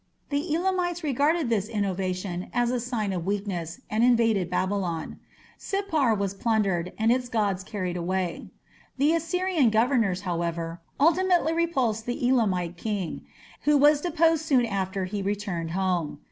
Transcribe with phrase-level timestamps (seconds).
[0.31, 5.19] The Elamites regarded this innovation as a sign of weakness, and invaded Babylon.
[5.59, 8.49] Sippar was plundered, and its gods carried away.
[8.97, 13.27] The Assyrian governors, however, ultimately repulsed the Elamite king,
[13.65, 16.17] who was deposed soon after he returned home.